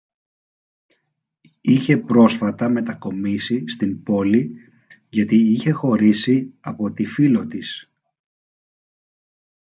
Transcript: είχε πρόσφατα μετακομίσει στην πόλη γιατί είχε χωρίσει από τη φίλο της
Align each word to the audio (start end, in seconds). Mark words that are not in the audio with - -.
είχε 1.61 1.97
πρόσφατα 1.97 2.69
μετακομίσει 2.69 3.63
στην 3.67 4.03
πόλη 4.03 4.55
γιατί 5.09 5.35
είχε 5.35 5.71
χωρίσει 5.71 6.53
από 6.59 6.91
τη 6.91 7.05
φίλο 7.05 7.47
της 7.47 7.91